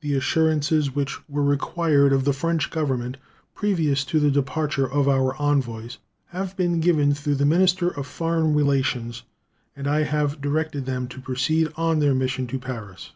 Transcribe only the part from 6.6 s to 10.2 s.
given through their minister of foreign relations, and I